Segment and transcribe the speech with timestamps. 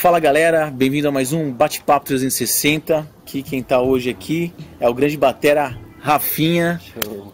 [0.00, 3.06] Fala galera, bem-vindo a mais um Bate-Papo 360.
[3.22, 7.32] Aqui quem tá hoje aqui é o grande batera Rafinha, Show.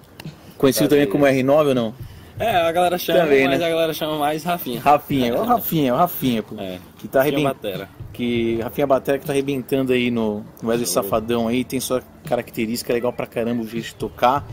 [0.56, 1.94] conhecido também como R9 ou não?
[2.38, 3.66] É, a galera chama, Também, mas né?
[3.66, 4.80] a galera chama mais Rafinha.
[4.80, 6.54] Rafinha, é o Rafinha, é o Rafinha, pô.
[6.58, 6.78] É.
[6.98, 7.54] Que tá arrebentando.
[7.54, 7.88] Batera.
[8.12, 12.92] Que Rafinha Batera que tá arrebentando aí no no Wesley Safadão aí, tem sua característica
[12.92, 14.46] legal pra caramba o jeito de tocar.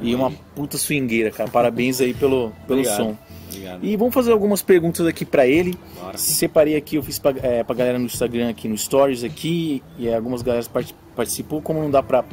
[0.00, 1.48] E uma puta swingueira, cara.
[1.50, 2.96] Parabéns aí pelo, pelo Obrigado.
[2.96, 3.16] som.
[3.56, 3.84] Obrigado.
[3.84, 5.74] E vamos fazer algumas perguntas aqui pra ele.
[6.00, 6.16] Bora.
[6.18, 10.12] Separei aqui, eu fiz pra, é, pra galera no Instagram aqui no Stories aqui, e
[10.12, 11.60] algumas galera part- participou.
[11.62, 12.24] Como não dá pra,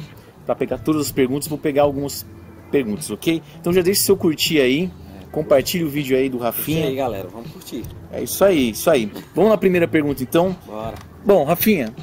[0.46, 2.26] pra pegar todas as perguntas, vou pegar algumas
[2.70, 3.42] perguntas, ok?
[3.60, 4.90] Então já deixa seu curtir aí,
[5.30, 6.94] compartilhe o vídeo aí do E aí, Rafinha.
[6.94, 7.82] galera, vamos curtir.
[8.12, 9.10] É isso aí, isso aí.
[9.34, 10.56] Vamos na primeira pergunta então.
[10.66, 10.94] Bora.
[11.24, 11.94] Bom, Rafinha,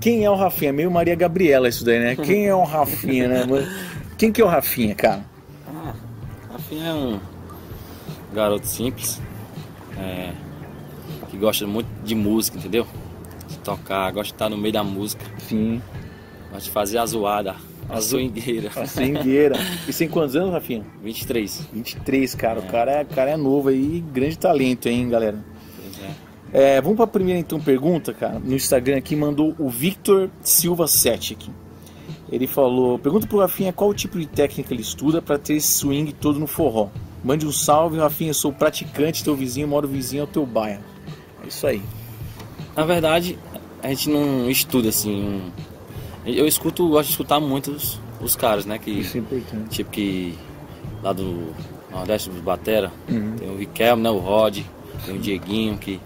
[0.00, 0.72] quem é o Rafinha?
[0.72, 2.16] Meio Maria Gabriela isso daí, né?
[2.16, 3.46] Quem é o Rafinha, né?
[4.18, 5.24] Quem que é o Rafinha, cara?
[5.68, 5.92] Ah,
[6.52, 7.18] Rafinha é um
[8.34, 9.20] garoto simples,
[9.98, 10.32] é,
[11.30, 12.86] que gosta muito de música, entendeu?
[13.48, 15.80] De tocar, gosta de estar no meio da música, Sim,
[16.50, 17.54] gosta de fazer a zoada,
[17.88, 18.70] a zoingueira.
[18.76, 19.56] a swingueira.
[19.88, 20.84] E tem quantos anos, Rafinha?
[21.02, 21.68] 23.
[21.72, 22.60] 23, cara.
[22.60, 25.38] O cara, é- cara é novo aí, grande talento, hein, galera?
[26.52, 26.76] É.
[26.76, 28.38] É, vamos para a primeira então pergunta, cara.
[28.38, 31.50] No Instagram aqui mandou o Victor Silva 7 aqui.
[32.30, 35.72] Ele falou: pergunta pro Rafinha qual o tipo de técnica ele estuda para ter esse
[35.78, 36.88] swing todo no forró.
[37.24, 38.34] Mande um salve, Rafinha.
[38.34, 40.82] Sou praticante, teu vizinho, moro vizinho ao teu bairro.
[41.42, 41.80] É isso aí.
[42.76, 43.38] Na verdade,
[43.82, 45.40] a gente não estuda assim.
[46.26, 48.78] Eu escuto, gosto de escutar muito os, os caras, né?
[48.78, 49.68] Que, é importante.
[49.70, 50.34] tipo que
[51.02, 51.52] lá do
[51.90, 53.36] Nordeste dos Batera, Uhum.
[53.36, 54.10] tem o Riquelme, né?
[54.10, 54.58] O Rod,
[55.06, 56.00] tem o Dieguinho, que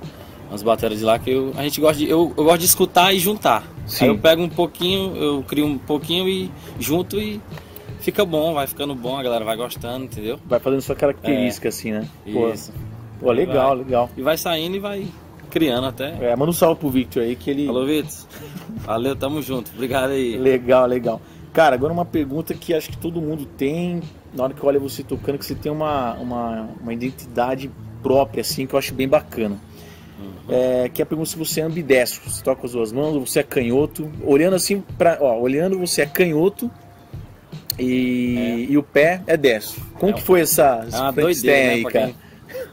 [0.50, 2.08] umas bateras de lá que eu, a gente gosta de.
[2.08, 3.64] Eu, eu gosto de escutar e juntar.
[3.86, 4.04] Sim.
[4.04, 7.40] Aí eu pego um pouquinho, eu crio um pouquinho e junto e
[8.00, 10.38] fica bom, vai ficando bom, a galera vai gostando, entendeu?
[10.46, 12.08] Vai fazendo sua característica assim, né?
[12.32, 12.72] Pô, Isso.
[13.20, 13.84] Pô, legal, Vai.
[13.84, 14.10] legal.
[14.16, 15.06] E vai saindo e vai
[15.50, 16.14] criando até.
[16.20, 17.68] É, manda um salve pro Victor aí que ele.
[17.68, 18.12] Alô, Vitor.
[18.84, 19.70] Valeu, tamo junto.
[19.74, 20.36] Obrigado aí.
[20.36, 21.20] Legal, legal.
[21.52, 24.00] Cara, agora uma pergunta que acho que todo mundo tem,
[24.32, 27.70] na hora que olha você tocando, que você tem uma, uma, uma identidade
[28.02, 29.58] própria, assim, que eu acho bem bacana.
[30.48, 33.14] É, que é a pergunta se você é ambidestro, você toca com as duas mãos,
[33.14, 34.10] ou você é canhoto.
[34.24, 36.70] Olhando assim, pra, ó, olhando você é canhoto
[37.78, 39.80] e, e o pé é destro.
[39.94, 41.82] Como É que foi essa É doideira, né?
[41.90, 42.06] cara?
[42.06, 42.16] quem-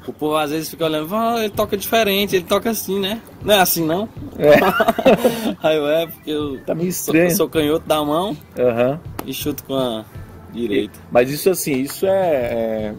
[0.07, 3.21] O povo às vezes fica olhando, ah, ele toca diferente, ele toca assim, né?
[3.43, 4.07] Não é assim não?
[4.38, 4.55] É,
[5.61, 7.31] Aí eu é, porque eu tá meio sou, estranho.
[7.31, 8.99] eu sou canhoto da mão Aham.
[9.25, 10.05] e chuto com a
[10.53, 10.97] direita.
[11.11, 12.95] Mas isso assim, isso é, é-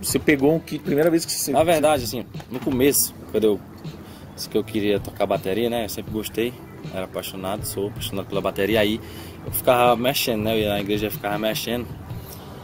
[0.00, 1.50] Você pegou um kit, primeira vez que você.
[1.52, 3.60] Na verdade, assim, no começo, quando eu
[4.36, 5.84] disse que eu queria tocar bateria, né?
[5.84, 6.54] Eu sempre gostei,
[6.94, 8.80] era apaixonado, sou apaixonado pela bateria.
[8.80, 9.00] Aí
[9.44, 10.54] eu ficava mexendo, né?
[10.54, 11.86] Eu ia na igreja e ficava mexendo.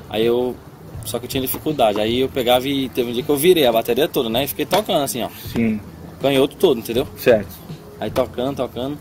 [0.09, 0.57] Aí eu.
[1.05, 2.01] Só que eu tinha dificuldade.
[2.01, 4.45] Aí eu pegava e teve um dia que eu virei a bateria toda, né?
[4.45, 5.29] E fiquei tocando assim, ó.
[5.29, 5.81] Sim,
[6.21, 7.07] Canhoto todo, entendeu?
[7.17, 7.55] certo.
[8.01, 8.99] Aí tocando, tocando.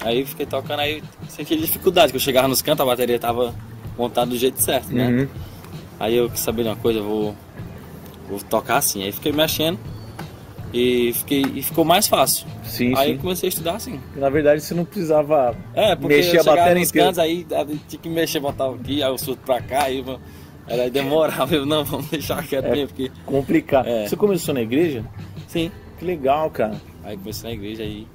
[0.00, 3.54] Aí fiquei tocando, aí senti dificuldade, que eu chegava nos cantos, a bateria tava
[3.96, 5.08] montada do jeito certo, né?
[5.08, 5.28] Uhum.
[5.98, 7.36] Aí eu quis saber de uma coisa, eu vou,
[8.28, 9.02] vou tocar assim.
[9.02, 9.78] Aí fiquei mexendo
[10.72, 12.46] e, fiquei, e ficou mais fácil.
[12.64, 13.18] Sim, aí sim.
[13.18, 14.00] comecei a estudar assim.
[14.16, 17.06] Na verdade, você não precisava É, mexer a bateria nos inteira.
[17.08, 20.04] cantos, aí, aí tinha que mexer, botava aqui, aí eu surto pra cá, aí
[20.68, 21.52] aí demorava.
[21.56, 22.70] Eu, não, vamos deixar quieto É.
[22.72, 23.10] mesmo, porque...
[23.24, 23.86] Complicado.
[23.88, 24.06] É.
[24.06, 25.04] Você começou na igreja?
[25.46, 25.70] Sim.
[25.98, 26.76] Que legal, cara.
[27.02, 28.06] Aí comecei na igreja, aí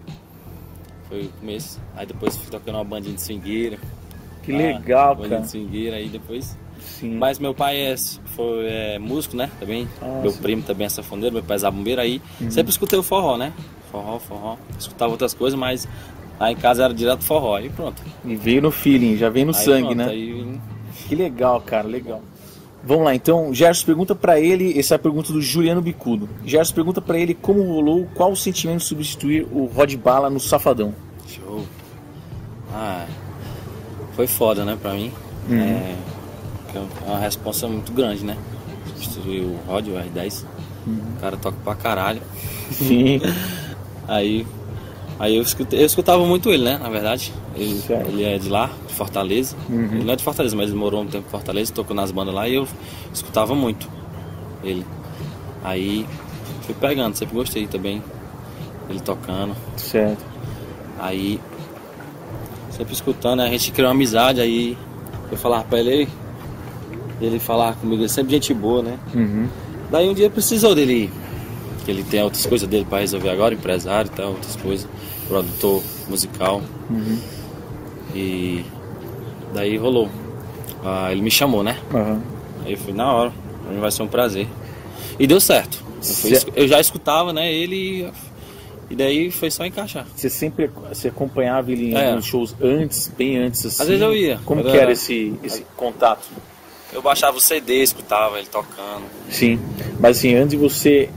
[1.09, 1.81] foi o começo.
[1.96, 3.78] Aí depois fui tocando uma bandinha de swingueira.
[4.44, 5.42] Que Ah, legal, bandinha cara.
[5.42, 6.58] de swingueira, aí depois...
[6.85, 7.16] Sim.
[7.17, 7.95] Mas meu pai é,
[8.35, 9.49] foi, é músico, né?
[9.59, 9.88] Também.
[10.01, 10.41] Ah, meu sim.
[10.41, 12.01] primo também é sanfoneiro, meu pai é zabumbeiro.
[12.01, 13.51] Aí sempre escutei o forró, né?
[13.91, 14.57] Forró, forró.
[14.77, 15.88] Escutava outras coisas, mas
[16.39, 17.55] lá em casa era direto forró.
[17.55, 18.01] Aí pronto.
[18.25, 20.07] E veio no feeling, já veio no Aí sangue, pronto, né?
[20.09, 20.59] Aí,
[21.07, 22.21] Que legal, cara, legal.
[22.85, 26.27] Vamos lá, então, Gerson pergunta pra ele, essa é a pergunta do Juliano Bicudo.
[26.45, 30.38] Gerson pergunta pra ele como rolou, qual o sentimento de substituir o Rod Bala no
[30.39, 30.94] Safadão.
[31.25, 31.63] show.
[32.73, 33.05] Ah,
[34.17, 35.13] foi foda, né, pra mim.
[35.50, 35.59] Uhum.
[35.61, 35.95] É,
[36.73, 38.35] que é uma responsa muito grande, né?
[38.88, 40.44] Substituir o Rod, o R10.
[40.85, 40.97] Uhum.
[41.17, 42.22] O cara toca pra caralho.
[42.72, 43.22] Sim.
[44.06, 44.45] Aí,
[45.17, 46.77] aí eu, escutei- eu escutava muito ele, né?
[46.77, 47.31] Na verdade.
[47.56, 48.09] Ele, Certo.
[48.09, 49.56] ele é de lá, de Fortaleza.
[49.69, 49.86] Uhum.
[49.94, 52.33] Ele não é de Fortaleza, mas ele morou um tempo em Fortaleza, tocou nas bandas
[52.36, 52.68] lá e eu
[53.13, 53.88] escutava muito
[54.62, 54.86] ele.
[55.63, 56.06] Aí
[56.63, 58.03] fui pegando, sempre gostei também.
[58.89, 59.56] Ele tocando.
[59.77, 60.21] certo.
[61.00, 61.39] Aí
[62.71, 64.77] sempre escutando, a gente criou uma amizade, aí
[65.31, 66.09] eu falava pra ele,
[67.25, 68.98] ele falava comigo, ele sempre gente boa, né?
[69.14, 69.48] Uhum.
[69.92, 71.10] Daí um dia precisou dele,
[71.86, 74.88] que ele tem outras coisas dele pra resolver agora, empresário e tal, outras coisas,
[75.28, 76.62] produtor musical.
[76.90, 77.20] Uhum.
[78.16, 78.64] E
[79.54, 80.10] daí rolou.
[80.84, 81.78] Ah, ele me chamou, né?
[81.94, 82.22] Aham.
[82.66, 83.34] Aí eu fui na hora,
[83.80, 84.48] vai ser um prazer.
[85.20, 85.84] E deu certo.
[85.98, 88.10] Eu, fui eu já escutava, né, ele
[88.90, 90.06] E daí foi só encaixar.
[90.16, 92.22] Você sempre você acompanhava ele em É.
[92.22, 93.81] shows antes, bem antes assim?
[93.81, 94.40] Às vezes eu ia.
[94.46, 96.28] Como que era era- esse, esse contato?
[96.94, 99.04] Eu baixava o CD, escutava ele tocando.
[99.30, 99.60] Sim,
[100.00, 101.10] mas assim, antes de você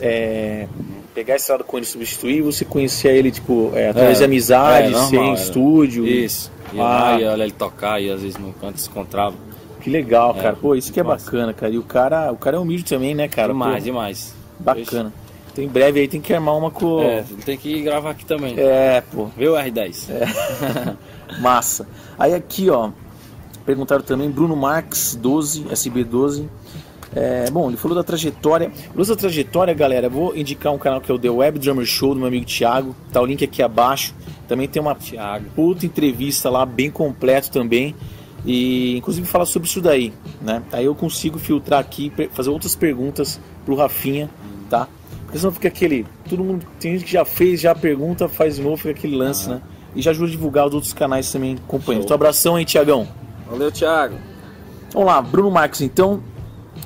[0.00, 0.66] é,
[1.14, 4.24] pegar esse lado com ele e substituir, você conhecia ele, tipo, é, através É, de
[4.24, 5.34] amizade, é, normal, sem era.
[5.40, 6.06] estúdio.
[6.06, 6.52] Isso.
[6.74, 6.84] Ia Ah.
[7.12, 9.34] lá, ia olhar ele tocar, e às vezes no canto se encontrava.
[9.80, 10.56] Que legal, É, cara.
[10.56, 11.24] Pô, isso que é massa.
[11.24, 11.72] bacana, cara.
[11.72, 13.48] E o cara, o cara é humilde também, né, cara?
[13.52, 14.34] demais, Pô, demais.
[14.58, 15.12] Bacana.
[15.50, 17.00] Então em breve aí tem que armar uma com.
[17.02, 18.54] É, tem que gravar aqui também.
[18.58, 19.26] É, pô.
[19.36, 20.08] Viu, R10?
[21.40, 21.86] Massa.
[22.18, 22.90] Aí aqui, ó,
[23.68, 26.48] perguntaram também, Bruno Marques 12, SB12.
[27.14, 28.72] É, bom, ele falou da trajetória.
[28.96, 31.84] Luz da trajetória, galera, eu vou indicar um canal que é o The Web Drummer
[31.84, 32.96] Show do meu amigo Thiago.
[33.12, 34.14] Tá o link aqui abaixo.
[34.48, 35.50] Também tem uma Thiago.
[35.54, 37.94] puta entrevista lá, bem completo também.
[38.46, 40.62] E inclusive fala sobre isso daí, né?
[40.72, 44.30] Aí eu consigo filtrar aqui, fazer outras perguntas pro Rafinha,
[44.70, 44.88] tá?
[45.24, 46.06] Porque senão fica aquele.
[46.26, 46.64] Todo mundo.
[46.80, 49.60] Tem gente que já fez, já pergunta, faz de novo, fica aquele lance, né?
[49.94, 52.04] E já ajuda a divulgar os outros canais também acompanhando.
[52.04, 53.06] Então abração aí, Tiagão.
[53.48, 54.16] Valeu, Thiago.
[54.92, 56.22] Vamos lá, Bruno Marques, então,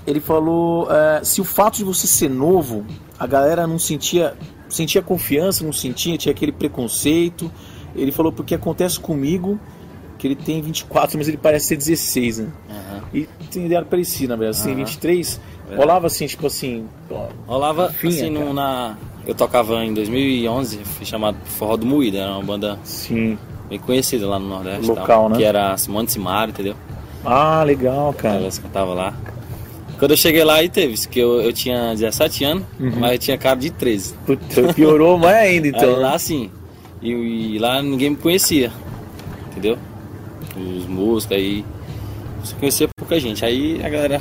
[0.07, 2.85] ele falou é, se o fato de você ser novo,
[3.19, 4.35] a galera não sentia,
[4.69, 7.51] sentia confiança, não sentia, tinha aquele preconceito.
[7.95, 9.61] Ele falou porque acontece comigo,
[10.19, 12.49] que ele tem 24, mas ele parece ter 16, né?
[12.71, 13.03] Aham.
[13.13, 14.57] E tem ideia parecida, na verdade.
[14.59, 14.85] Você tem Aham.
[14.85, 15.77] 23, É.
[15.77, 16.87] rolava assim, tipo assim,
[17.47, 18.97] Rolava assim no, na.
[19.27, 23.39] Eu tocava em 2011, fui chamado Forró do Moída, era uma banda sim.
[23.73, 24.87] Bem conhecida lá no Nordeste.
[24.87, 25.37] Local, tal, né?
[25.39, 26.75] Que era Simone Simaro, entendeu?
[27.25, 28.37] Ah, legal, cara.
[28.37, 29.15] Elas cantavam lá.
[29.99, 32.93] Quando eu cheguei lá, aí teve isso, que eu, eu tinha 17 anos, Uhum.
[32.99, 34.15] mas eu tinha cara de 13.
[34.27, 35.89] Puta, piorou mais ainda, então.
[35.95, 36.51] Aí lá sim.
[37.01, 37.11] E,
[37.55, 38.71] e lá ninguém me conhecia.
[39.53, 39.79] Entendeu?
[40.57, 41.65] Os músicos aí.
[42.43, 43.45] Você conhecia pouca gente.
[43.45, 44.21] Aí a galera.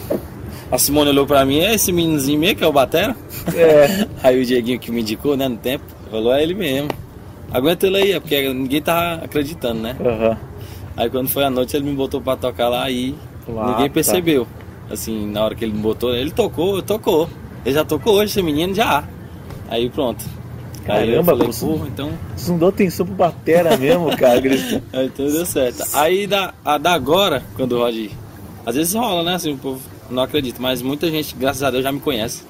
[0.72, 3.14] A Simone olhou pra mim, é esse meninozinho mesmo que é o Batera?
[3.54, 4.08] É.
[4.24, 6.88] Aí o Dieguinho que me indicou, né, no tempo, falou, é ele mesmo.
[7.54, 9.96] Aguenta ele aí, é porque ninguém tava acreditando, né?
[10.00, 10.38] Aham.
[10.96, 13.16] Aí quando foi a noite ele me botou pra tocar lá e
[13.48, 13.94] Ah, ninguém tá.
[13.94, 14.48] percebeu.
[14.90, 17.30] Assim, na hora que ele me botou, ele tocou, tocou.
[17.66, 19.04] Ele já tocou hoje, esse menino já.
[19.70, 20.24] Aí pronto.
[20.88, 24.42] aí Caramba, falei, você- porra, então Vocês não dão atenção pro Batera mesmo, cara.
[24.94, 25.84] Aí tudo deu certo.
[25.94, 27.86] Aí da, a da agora, quando o.
[28.66, 29.36] Às vezes rola, né?
[29.36, 32.44] Assim, o povo não acredita, mas muita gente, graças a Deus, já me conhece.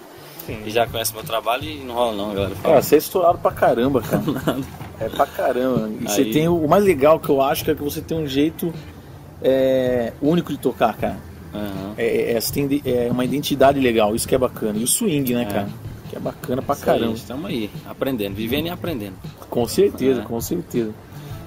[0.66, 2.56] E já conhece meu trabalho e não rola não, galera.
[2.56, 2.74] Fala.
[2.74, 4.24] Cara, você é estourado pra caramba, cara.
[5.02, 5.90] É pra caramba.
[6.00, 8.18] E você Aí- tem o, mais legal que eu acho que é que você tem
[8.18, 8.74] um jeito
[9.42, 11.18] é, único de tocar, cara.
[11.54, 11.94] Aham.
[11.98, 14.78] É, é, você tem é uma identidade legal, isso que é bacana.
[14.78, 15.46] E o swing, né, É.
[15.46, 15.70] cara?
[16.10, 17.14] Que é bacana pra Isso caramba.
[17.14, 19.14] Estamos aí, aprendendo, vivendo e aprendendo.
[19.50, 20.24] Com certeza, É.
[20.24, 20.92] com certeza.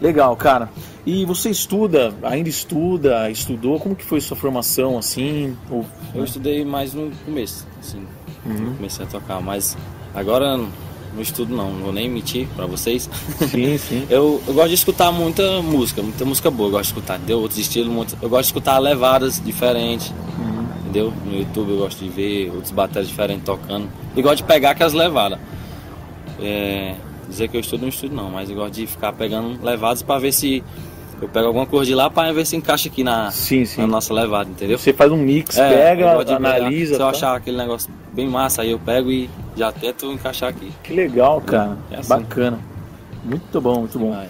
[0.02, 0.68] Legal, cara.
[1.06, 3.78] E você estuda, ainda estuda, estudou?
[3.78, 5.56] Como que foi sua formação, assim?
[5.70, 8.04] Ou- Eu estudei mais no começo, assim,
[8.44, 8.74] Uhum.
[8.76, 9.76] comecei a tocar, mas
[10.14, 10.58] agora
[11.14, 13.08] não estudo não, não vou nem mentir pra vocês.
[13.50, 14.06] Sim, sim.
[14.10, 17.40] Eu, eu gosto de escutar muita música, muita música boa, eu gosto de escutar, entendeu?
[17.40, 20.66] Outros estilos, muito- eu gosto de escutar levadas diferentes, Uhum.
[20.82, 21.12] entendeu?
[21.24, 23.88] No YouTube eu gosto de ver outros bateras diferentes tocando.
[24.16, 25.38] E gosto de pegar aquelas levadas.
[26.40, 26.94] É,
[27.28, 30.18] dizer que eu estudo não estudo não, mas eu gosto de ficar pegando levadas pra
[30.18, 30.62] ver se
[31.22, 33.80] eu pego alguma coisa de lá pra ver se encaixa aqui na, Sim, sim.
[33.80, 34.76] na nossa levada, entendeu?
[34.76, 36.86] Você faz um mix, É, pega, analisa.
[36.96, 37.10] Se eu tá?
[37.10, 40.72] achar aquele negócio bem massa, aí eu pego e já tento encaixar aqui.
[40.82, 41.76] Que legal, cara.
[41.90, 42.08] É assim.
[42.08, 42.58] Bacana.
[43.24, 44.12] Muito bom, muito bom.
[44.12, 44.28] Vai.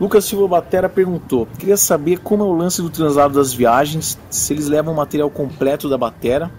[0.00, 4.52] Lucas Silva Batera perguntou: queria saber como é o lance do translado das viagens, se
[4.52, 6.50] eles levam o material completo da Batera,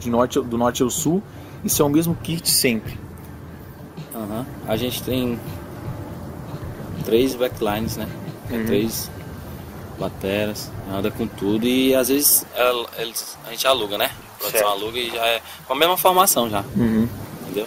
[0.00, 1.22] de norte, do norte ao sul,
[1.62, 2.98] e se é o mesmo kit sempre.
[4.14, 4.46] Aham.
[4.66, 5.38] A gente tem
[7.04, 8.08] três backlines, né?
[8.50, 8.66] Uhum.
[8.66, 9.10] Três
[9.98, 12.44] bateras, anda com tudo e às vezes
[12.98, 14.10] eles, a gente aluga, né?
[14.50, 14.82] Produção Certo.
[14.82, 17.08] aluga e já é com a mesma formação já, Uhum.
[17.42, 17.66] entendeu?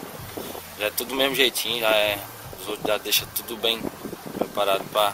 [0.79, 2.17] Já é tudo do mesmo jeitinho, já é.
[2.61, 3.79] Os outros já deixa tudo bem
[4.37, 5.13] preparado para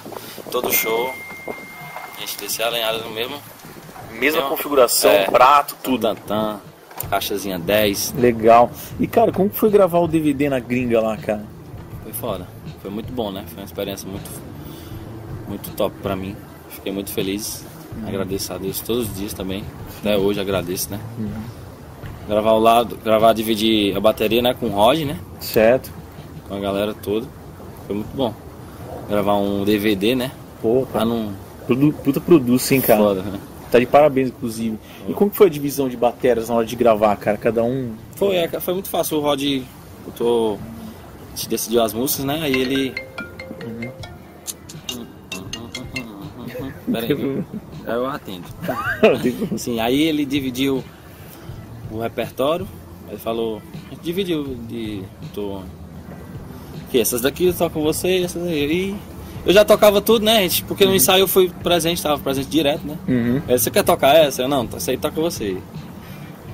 [0.51, 1.13] todo show.
[2.17, 3.39] A gente descer alinhado no mesmo
[4.12, 4.50] Mesma Não.
[4.50, 5.25] configuração, É.
[5.25, 6.01] prato, tudo.
[6.01, 6.60] tantã,
[7.10, 8.13] caixazinha 10.
[8.15, 8.70] Legal.
[9.00, 11.43] E cara, como foi gravar o DVD na gringa lá, cara?
[12.03, 12.48] Foi foda.
[12.82, 13.43] Foi muito bom, né?
[13.48, 14.29] Foi uma experiência muito,
[15.48, 16.36] muito top pra mim.
[16.70, 17.65] Fiquei muito feliz.
[18.08, 19.63] Agradeço a Deus todos os dias também.
[20.03, 21.00] Até hoje agradeço, né?
[22.27, 24.53] Gravar ao lado, gravar, dividir a bateria, né?
[24.53, 25.17] Com o Rod, né?
[25.39, 25.89] Certo.
[26.48, 27.25] Com a galera toda.
[27.88, 28.33] Foi muito bom.
[29.07, 30.31] Gravar um DVD, né?
[30.62, 31.31] Pô, Pra não.
[31.65, 33.00] Produ- Puta produto, hein, cara.
[33.01, 33.39] Foda, né?
[33.72, 34.77] Tá de parabéns, inclusive.
[35.07, 37.38] E como que foi a divisão de bateras na hora de gravar, cara?
[37.38, 37.93] Cada um.
[38.17, 39.17] Foi, é, foi muito fácil.
[39.17, 39.41] O Rod
[40.05, 40.60] botou.
[41.33, 42.39] A gente decidiu as músicas, né?
[42.43, 42.93] Aí ele.
[46.91, 47.43] Pera aí.
[47.86, 48.46] Aí eu atendo.
[49.58, 50.84] Sim, aí ele dividiu
[51.92, 52.68] o repertório.
[53.10, 53.62] Ele falou.
[54.02, 55.04] Dividiu de.
[55.34, 55.62] Tô
[56.92, 58.96] Que essas daqui eu toco com você, essas aí.
[59.46, 60.63] Eu já tocava tudo, né, gente?
[60.63, 62.98] Porque no ensaio eu fui presente, tava presente direto, né?
[63.08, 63.42] Uhum.
[63.48, 64.44] Você quer tocar essa?
[64.44, 65.58] Eu, não, essa aí toca você.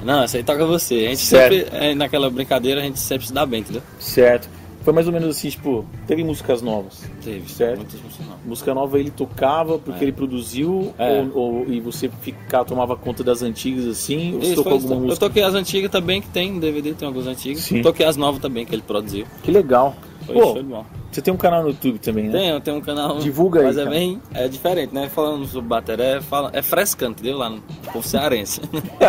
[0.04, 0.96] Não, essa aí toca você.
[0.96, 1.54] A gente Certo.
[1.54, 3.84] sempre, é, naquela brincadeira, a gente sempre se dá bem, entendeu?
[4.00, 4.50] Certo.
[4.90, 7.04] Foi mais ou menos assim, tipo, teve músicas novas.
[7.24, 7.78] Teve, Certo.
[7.78, 8.36] muitas músicas não.
[8.44, 10.04] Música nova ele tocava porque É.
[10.06, 11.22] ele produziu É.
[11.36, 14.34] ou, ou- e você ficava, tomava conta das antigas assim?
[14.34, 15.28] Ou Isso, tocou alguma eu música?
[15.28, 17.62] toquei as antigas também, que tem DVD, tem algumas antigas.
[17.66, 17.84] Sim.
[17.84, 19.28] Toquei as novas também, que ele produziu.
[19.44, 19.96] Que legal.
[20.26, 22.32] Foi Pô, show você tem um canal no YouTube também, né?
[22.40, 23.20] Tem, eu tenho um canal.
[23.20, 24.20] Divulga aí, Mas é bem.
[24.34, 25.08] É diferente, né?
[25.08, 27.38] Falando sobre bateria, é, fala, é frescando, entendeu?
[27.38, 27.62] Lá no
[27.94, 28.60] povo cearense.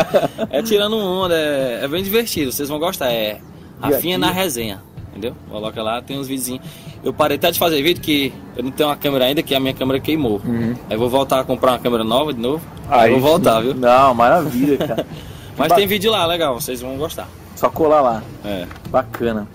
[0.51, 3.11] é tirando onda, é, é bem divertido, vocês vão gostar.
[3.11, 3.41] É
[3.81, 4.83] Rafinha na resenha,
[5.21, 5.37] entendeu?
[5.51, 6.63] Coloca lá, tem uns videozinhos.
[7.05, 9.61] Eu parei até de fazer vídeo que eu não tenho uma câmera ainda, que a
[9.61, 10.41] minha câmera queimou.
[10.89, 12.65] Aí eu vou voltar a comprar uma câmera nova de novo.
[12.89, 13.75] Aí eu vou voltar, viu?
[13.75, 15.07] Não, maravilha, cara.
[15.57, 17.29] Mas ba- tem vídeo lá, legal, vocês vão gostar.
[17.55, 18.23] Só colar lá.
[18.45, 18.67] É.
[18.89, 19.47] Bacana.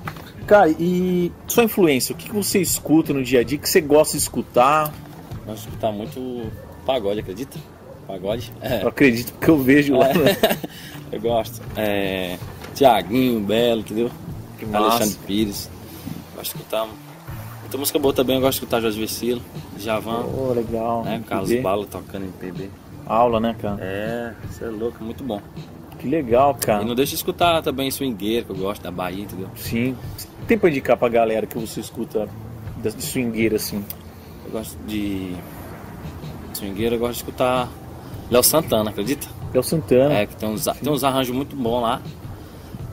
[0.45, 2.13] Cara, e sua influência?
[2.13, 3.57] O que você escuta no dia a dia?
[3.57, 4.93] O que você gosta de escutar?
[5.47, 6.43] Nós escutar muito
[6.85, 7.57] pagode, acredita?
[8.07, 8.53] Pagode?
[8.61, 8.83] É.
[8.83, 10.07] Eu acredito que eu vejo lá.
[10.09, 10.37] né?
[11.11, 11.61] Eu gosto.
[11.75, 12.37] É,
[12.75, 14.11] Tiaguinho, Belo, entendeu?
[14.57, 14.85] Que massa.
[14.97, 15.69] Alexandre Pires.
[16.35, 16.87] Gosto de escutar.
[17.61, 19.41] Muita música boa também, eu gosto de escutar Jorge Vecilo,
[19.77, 21.03] Javan, Pô, legal.
[21.03, 21.23] né?
[21.27, 21.63] Carlos MPB.
[21.63, 22.69] Bala tocando MPB.
[23.07, 23.77] Aula, né, cara?
[23.81, 25.41] É, você é louco, muito bom.
[25.99, 26.83] Que legal, cara.
[26.83, 29.49] E não deixa de escutar também swingueiro, que eu gosto, da Bahia, entendeu?
[29.55, 29.95] Sim.
[30.47, 32.29] Tem pra indicar pra galera que você escuta
[32.77, 33.83] de swingueira, assim?
[34.45, 35.35] Eu gosto de.
[36.53, 37.67] Swingueiro, eu gosto de escutar
[38.29, 39.27] Léo Santana, acredita?
[39.53, 40.13] É o Santana.
[40.13, 42.01] É, que tem uns, tem uns arranjos muito bons lá.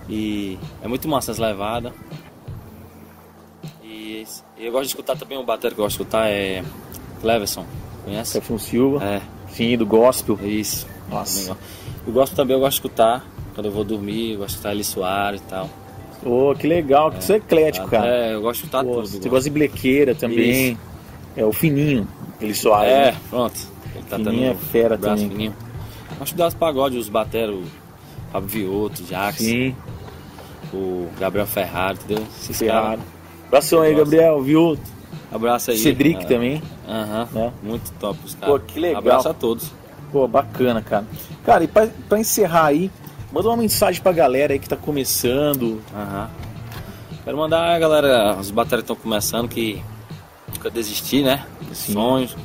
[0.08, 1.92] E é muito massa as levadas.
[3.82, 4.24] E
[4.58, 6.62] eu gosto de escutar também um batera que eu gosto de escutar é
[7.20, 7.64] Cleverson.
[8.04, 8.30] Conhece?
[8.30, 9.04] Stefan Silva.
[9.04, 10.38] É, Sim, do gospel.
[10.42, 10.86] isso.
[11.10, 11.56] Nossa.
[12.06, 14.72] Eu gosto também, eu gosto de escutar quando eu vou dormir, eu gosto de escutar
[14.72, 15.68] Eli Soares e tal.
[16.24, 17.10] Ô, que legal.
[17.10, 18.06] Que você é eclético, cara.
[18.06, 19.06] É, eu gosto de escutar Pô, tudo.
[19.06, 19.30] você gosto.
[19.30, 20.78] gosta de blequeira também.
[21.36, 22.06] É o fininho.
[22.40, 22.92] Ele Soares.
[22.92, 23.16] É, né?
[23.28, 23.60] pronto.
[23.94, 25.30] Ele tá Fininho é fera o braço também.
[25.36, 25.54] fininho.
[26.18, 27.62] Gosto das pagodes, os bateros, o
[28.32, 29.76] Fábio Vioto, o Jackson, Sim,
[30.72, 32.24] o Gabriel Ferrari, entendeu?
[32.40, 32.82] Esses Ferrari.
[32.98, 33.00] caras.
[33.48, 33.94] Abração aí.
[33.94, 34.78] Gabriel, viu?
[35.30, 35.78] Abraço aí.
[35.78, 36.62] Cedric Ah, também.
[36.88, 37.52] Aham, Né?
[37.62, 38.54] muito top os caras.
[38.54, 38.98] Pô, que legal.
[38.98, 39.70] Abraço a todos.
[40.10, 41.06] Pô, bacana, cara.
[41.44, 42.90] Cara, e pra, pra encerrar aí,
[43.32, 45.80] manda uma mensagem pra galera aí que tá começando.
[45.94, 46.30] Aham.
[47.24, 49.80] Quero mandar a galera, os bateras estão começando, que
[50.52, 51.46] nunca desistir, né?
[51.72, 51.92] Sim.
[51.94, 52.36] sonhos,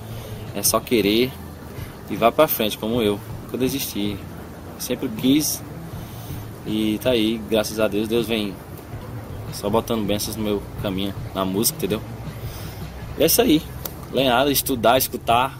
[0.56, 1.32] é só querer
[2.10, 3.20] e vá pra frente, como eu.
[3.44, 4.18] Nunca desisti.
[4.80, 5.62] Sempre quis
[6.68, 8.54] e tá aí, graças a Deus, Deus vem
[9.54, 12.02] só botando bênçãos no meu caminho, na música, entendeu?
[13.18, 13.62] E é isso aí.
[14.12, 15.58] Lenhada, estudar, escutar,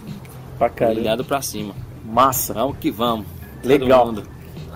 [0.58, 1.00] Pra caramba.
[1.00, 1.74] olhado pra cima.
[2.06, 2.54] Massa.
[2.54, 3.26] Vamos que vamos.
[3.64, 4.14] Legal.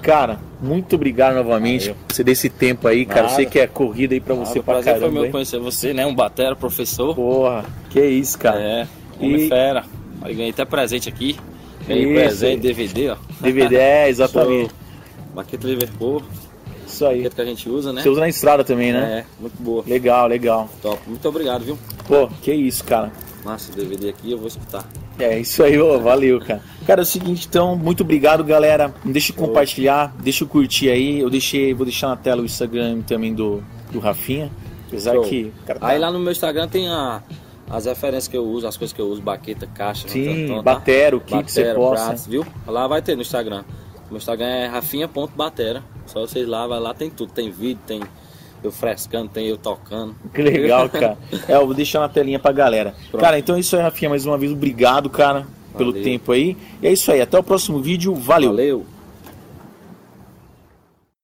[0.01, 1.95] Cara, muito obrigado novamente Valeu.
[2.07, 3.23] por você desse tempo aí, cara.
[3.23, 3.35] Nada.
[3.35, 5.13] sei que é corrida aí pra você Ah, o pra prazer foi caramba.
[5.19, 5.31] meu hein?
[5.31, 6.05] conhecer você, né?
[6.05, 7.13] Um batera, professor.
[7.15, 8.59] Porra, que isso, cara.
[8.59, 8.87] É,
[9.19, 9.85] homem E- fera.
[10.23, 11.35] Aí ganhei até presente aqui.
[11.87, 12.13] Ganhei Isso.
[12.13, 13.15] presente, DVD, ó.
[13.41, 14.69] DVD, é, exatamente.
[14.69, 14.80] Show.
[15.33, 16.21] Baqueta Liverpool,
[16.85, 17.17] Isso aí.
[17.17, 18.01] baqueta que a gente usa, né?
[18.01, 19.19] Você usa na estrada também, né?
[19.19, 19.83] É, muito boa.
[19.87, 20.69] Legal, legal.
[20.81, 20.99] Top.
[21.07, 21.77] Muito obrigado, viu?
[22.07, 23.11] Pô, que isso, cara.
[23.43, 24.87] Massa, o DVD aqui eu vou escutar.
[25.17, 26.61] É isso aí, ô, valeu, cara.
[26.85, 28.93] Cara, é o seguinte, então, muito obrigado, galera.
[29.03, 31.19] Não deixe de compartilhar, deixa eu curtir aí.
[31.19, 34.51] Eu deixei, vou deixar na tela o Instagram também do, do Rafinha.
[34.87, 35.23] Apesar Show.
[35.23, 35.51] que.
[35.65, 37.21] Cara, tá- Aí lá no meu Instagram tem a,
[37.69, 40.07] as referências que eu uso, as coisas que eu uso, baqueta, caixa.
[40.07, 40.61] Sim, tá?
[40.61, 42.45] batera, o que, que você pratos, viu?
[42.67, 43.63] Lá vai ter no Instagram.
[44.11, 45.81] Meu Instagram é rafinha.batera.
[46.05, 47.31] Só vocês lá, vai lá, tem tudo.
[47.31, 48.01] Tem vídeo, tem
[48.61, 50.13] eu frescando, tem eu tocando.
[50.33, 51.17] Que legal, cara.
[51.47, 52.93] É, eu vou deixar na telinha pra galera.
[53.09, 53.21] Pronto.
[53.23, 54.09] Cara, então é isso aí, Rafinha.
[54.09, 56.03] Mais uma vez, obrigado, cara, pelo Valeu.
[56.03, 56.57] tempo aí.
[56.81, 57.21] E é isso aí.
[57.21, 58.13] Até o próximo vídeo.
[58.13, 58.49] Valeu.
[58.49, 58.85] Valeu.